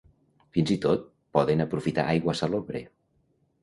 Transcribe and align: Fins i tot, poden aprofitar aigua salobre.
Fins 0.57 0.71
i 0.77 0.77
tot, 0.85 1.05
poden 1.39 1.63
aprofitar 1.69 2.09
aigua 2.17 2.39
salobre. 2.45 2.87